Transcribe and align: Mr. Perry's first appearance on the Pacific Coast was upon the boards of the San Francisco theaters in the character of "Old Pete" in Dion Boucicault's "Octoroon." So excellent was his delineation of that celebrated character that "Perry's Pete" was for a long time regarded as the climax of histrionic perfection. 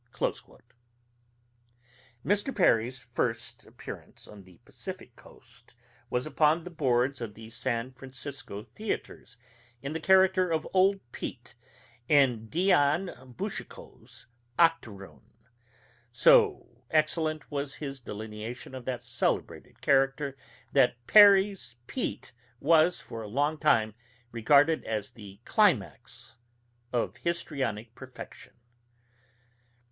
Mr. 2.25 2.55
Perry's 2.55 3.03
first 3.13 3.67
appearance 3.67 4.27
on 4.27 4.41
the 4.45 4.57
Pacific 4.65 5.15
Coast 5.15 5.75
was 6.09 6.25
upon 6.25 6.63
the 6.63 6.71
boards 6.71 7.21
of 7.21 7.35
the 7.35 7.51
San 7.51 7.91
Francisco 7.91 8.63
theaters 8.73 9.37
in 9.83 9.93
the 9.93 9.99
character 9.99 10.49
of 10.49 10.67
"Old 10.73 10.99
Pete" 11.11 11.53
in 12.09 12.47
Dion 12.47 13.11
Boucicault's 13.37 14.25
"Octoroon." 14.57 15.21
So 16.11 16.83
excellent 16.89 17.51
was 17.51 17.75
his 17.75 17.99
delineation 17.99 18.73
of 18.73 18.85
that 18.85 19.03
celebrated 19.03 19.81
character 19.83 20.35
that 20.73 20.95
"Perry's 21.05 21.75
Pete" 21.85 22.33
was 22.59 22.99
for 22.99 23.21
a 23.21 23.27
long 23.27 23.59
time 23.59 23.93
regarded 24.31 24.83
as 24.83 25.11
the 25.11 25.39
climax 25.45 26.39
of 26.91 27.17
histrionic 27.17 27.93
perfection. 27.93 28.53